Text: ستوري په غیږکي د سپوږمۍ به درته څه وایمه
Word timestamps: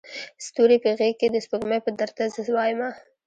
ستوري 0.45 0.77
په 0.83 0.89
غیږکي 0.99 1.27
د 1.31 1.35
سپوږمۍ 1.45 1.79
به 1.83 1.91
درته 1.99 2.23
څه 2.33 2.41
وایمه 2.55 2.89